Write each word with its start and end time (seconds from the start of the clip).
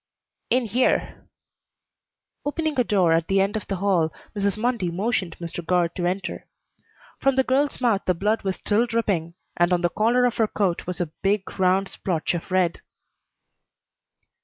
"In 0.49 0.65
here." 0.65 1.27
Opening 2.43 2.79
a 2.79 2.83
door 2.83 3.13
at 3.13 3.27
the 3.27 3.39
end 3.39 3.55
of 3.55 3.67
the 3.67 3.75
hall, 3.75 4.11
Mrs. 4.35 4.57
Mundy 4.57 4.89
motioned 4.89 5.37
Mr. 5.37 5.63
Guard 5.63 5.93
to 5.93 6.07
enter. 6.07 6.47
From 7.19 7.35
the 7.35 7.43
girl's 7.43 7.79
mouth 7.79 8.01
the 8.07 8.15
blood 8.15 8.41
was 8.41 8.55
still 8.55 8.87
dripping, 8.87 9.35
and 9.57 9.71
on 9.71 9.81
the 9.81 9.89
collar 9.89 10.25
of 10.25 10.37
her 10.37 10.47
coat 10.47 10.87
was 10.87 10.99
a 11.01 11.11
big 11.21 11.59
round 11.59 11.87
splotch 11.87 12.33
of 12.33 12.49
red. 12.49 12.81